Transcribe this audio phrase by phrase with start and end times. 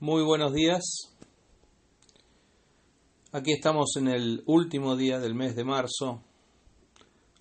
[0.00, 1.12] Muy buenos días.
[3.32, 6.22] Aquí estamos en el último día del mes de marzo.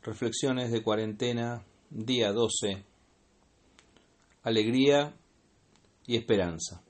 [0.01, 2.83] Reflexiones de cuarentena, día 12.
[4.41, 5.15] Alegría
[6.07, 6.81] y esperanza.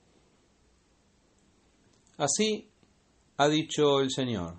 [2.16, 2.70] Así
[3.36, 4.54] ha dicho el Señor.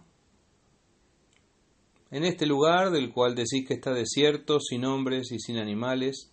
[2.11, 6.29] En este lugar del cual decís que está desierto, sin hombres y sin animales,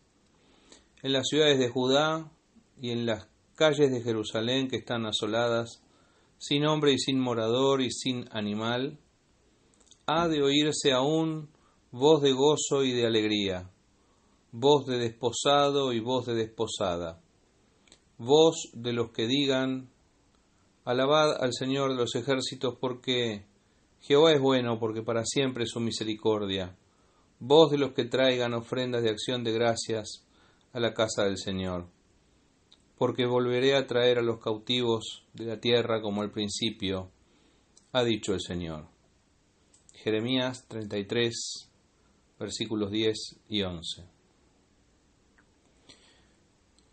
[1.03, 2.31] en las ciudades de Judá
[2.79, 3.27] y en las
[3.57, 5.83] calles de Jerusalén que están asoladas,
[6.39, 8.99] sin hombre y sin morador y sin animal,
[10.07, 11.49] ha de oírse aún
[11.91, 13.71] voz de gozo y de alegría,
[14.53, 17.21] voz de desposado y voz de desposada,
[18.19, 19.89] voz de los que digan,
[20.85, 23.47] alabad al Señor de los ejércitos porque
[24.01, 26.77] Jehová es bueno, porque para siempre es su misericordia,
[27.41, 30.27] voz de los que traigan ofrendas de acción de gracias
[30.75, 31.96] a la casa del Señor
[32.99, 37.11] porque volveré a traer a los cautivos de la tierra como al principio,
[37.93, 38.87] ha dicho el Señor.
[39.93, 41.69] Jeremías 33,
[42.39, 43.17] versículos 10
[43.49, 44.05] y 11.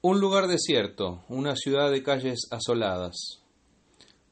[0.01, 3.41] Un lugar desierto, una ciudad de calles asoladas.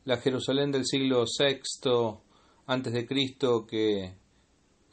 [0.04, 2.18] La Jerusalén del siglo VI
[2.66, 4.16] antes de Cristo que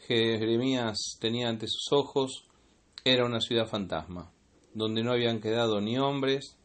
[0.06, 2.44] Jeremías tenía ante sus ojos
[3.04, 4.30] era una ciudad fantasma,
[4.74, 6.57] donde no habían quedado ni hombres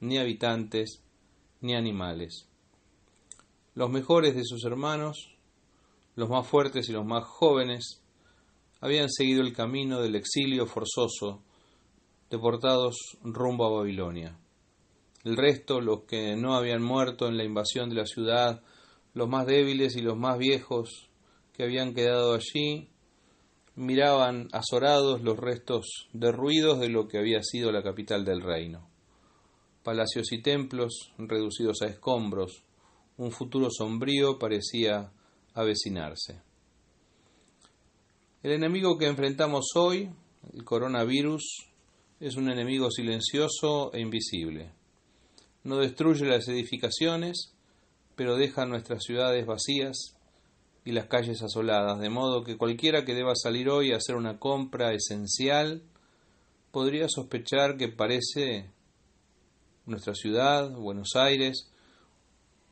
[0.00, 1.02] ni habitantes,
[1.60, 2.48] ni animales.
[3.74, 5.36] Los mejores de sus hermanos,
[6.14, 8.02] los más fuertes y los más jóvenes,
[8.80, 11.42] habían seguido el camino del exilio forzoso,
[12.30, 14.38] deportados rumbo a Babilonia.
[15.24, 18.62] El resto, los que no habían muerto en la invasión de la ciudad,
[19.14, 21.08] los más débiles y los más viejos
[21.52, 22.88] que habían quedado allí,
[23.74, 28.87] miraban azorados los restos derruidos de lo que había sido la capital del reino
[29.88, 32.62] palacios y templos reducidos a escombros,
[33.16, 35.10] un futuro sombrío parecía
[35.54, 36.42] avecinarse.
[38.42, 40.10] El enemigo que enfrentamos hoy,
[40.52, 41.70] el coronavirus,
[42.20, 44.72] es un enemigo silencioso e invisible.
[45.64, 47.54] No destruye las edificaciones,
[48.14, 50.18] pero deja nuestras ciudades vacías
[50.84, 54.38] y las calles asoladas, de modo que cualquiera que deba salir hoy a hacer una
[54.38, 55.82] compra esencial
[56.72, 58.70] podría sospechar que parece
[59.88, 61.70] nuestra ciudad, Buenos Aires,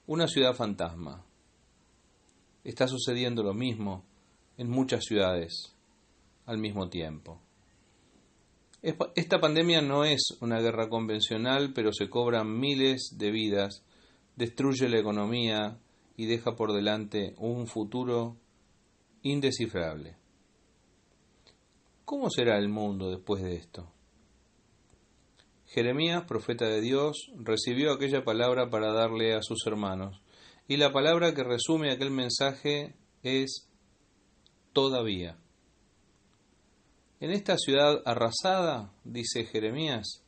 [0.07, 1.25] una ciudad fantasma.
[2.63, 4.05] Está sucediendo lo mismo
[4.57, 5.75] en muchas ciudades
[6.45, 7.41] al mismo tiempo.
[8.83, 13.83] Esta pandemia no es una guerra convencional, pero se cobran miles de vidas,
[14.37, 15.79] destruye la economía
[16.17, 18.37] y deja por delante un futuro
[19.23, 20.17] indescifrable.
[22.05, 23.96] ¿Cómo será el mundo después de esto?
[25.77, 30.23] Jeremías, profeta de Dios, recibió aquella palabra para darle a sus hermanos.
[30.67, 33.69] Y la palabra que resume aquel mensaje es
[34.73, 35.37] todavía.
[37.21, 40.23] En esta ciudad arrasada, dice Jeremías,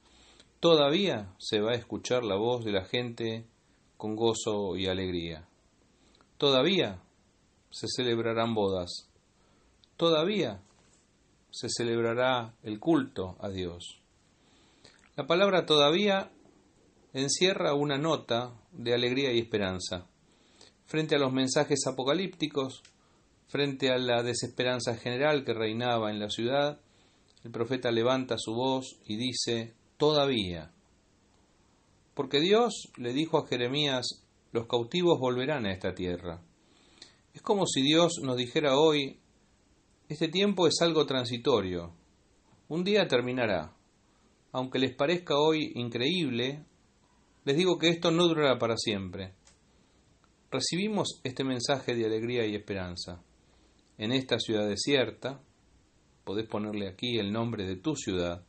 [0.61, 3.47] todavía se va a escuchar la voz de la gente
[3.97, 5.49] con gozo y alegría.
[6.37, 7.01] Todavía
[7.71, 9.09] se celebrarán bodas.
[9.97, 10.61] Todavía
[11.51, 14.03] se celebrará el culto a Dios.
[15.19, 16.31] La palabra todavía
[17.13, 20.07] encierra una nota de alegría y esperanza.
[20.85, 22.85] Frente a los mensajes apocalípticos,
[23.49, 26.81] frente a la desesperanza general que reinaba en la ciudad,
[27.43, 30.71] el profeta levanta su voz y dice, todavía.
[32.15, 36.41] Porque Dios le dijo a Jeremías, los cautivos volverán a esta tierra.
[37.35, 39.19] Es como si Dios nos dijera hoy,
[40.09, 41.93] este tiempo es algo transitorio,
[42.69, 43.78] un día terminará
[44.53, 46.65] aunque les parezca hoy increíble,
[47.45, 49.33] les digo que esto no durará para siempre.
[50.51, 53.23] Recibimos este mensaje de alegría y esperanza.
[53.99, 55.41] En esta ciudad desierta,
[56.25, 58.45] podés ponerle aquí el nombre de tu ciudad,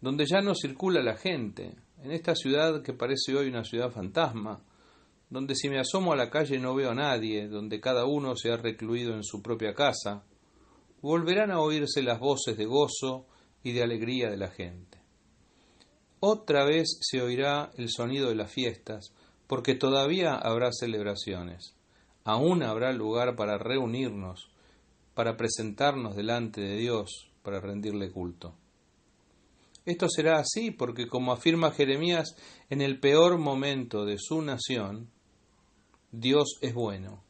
[0.00, 4.62] donde ya no circula la gente, en esta ciudad que parece hoy una ciudad fantasma,
[5.30, 8.50] donde si me asomo a la calle no veo a nadie, donde cada uno se
[8.50, 10.24] ha recluido en su propia casa,
[11.00, 13.26] volverán a oírse las voces de gozo
[13.62, 15.01] y de alegría de la gente.
[16.24, 19.12] Otra vez se oirá el sonido de las fiestas,
[19.48, 21.74] porque todavía habrá celebraciones.
[22.22, 24.48] Aún habrá lugar para reunirnos,
[25.14, 28.54] para presentarnos delante de Dios, para rendirle culto.
[29.84, 32.36] Esto será así porque, como afirma Jeremías,
[32.70, 35.10] en el peor momento de su nación,
[36.12, 37.24] Dios es bueno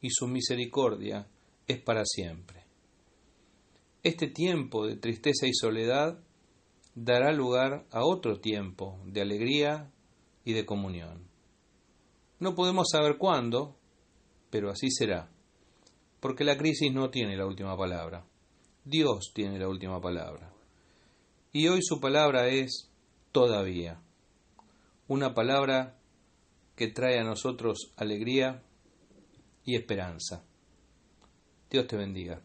[0.00, 1.26] y su misericordia
[1.66, 2.62] es para siempre.
[4.04, 6.20] Este tiempo de tristeza y soledad
[6.94, 9.90] dará lugar a otro tiempo de alegría
[10.44, 11.26] y de comunión.
[12.38, 13.76] No podemos saber cuándo,
[14.50, 15.30] pero así será,
[16.20, 18.26] porque la crisis no tiene la última palabra.
[18.84, 20.52] Dios tiene la última palabra.
[21.52, 22.90] Y hoy su palabra es
[23.30, 24.00] todavía,
[25.06, 25.98] una palabra
[26.76, 28.62] que trae a nosotros alegría
[29.64, 30.44] y esperanza.
[31.70, 32.42] Dios te bendiga.